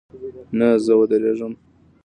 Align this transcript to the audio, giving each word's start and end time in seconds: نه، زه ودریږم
نه، 0.57 0.67
زه 0.85 0.93
ودریږم 0.99 1.53